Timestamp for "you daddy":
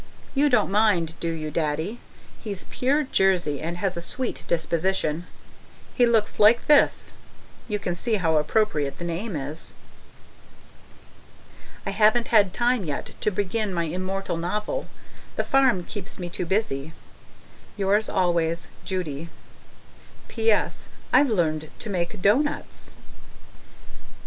1.29-1.99